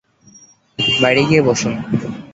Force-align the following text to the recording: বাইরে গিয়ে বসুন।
বাইরে 1.01 1.21
গিয়ে 1.29 1.41
বসুন। 1.47 1.73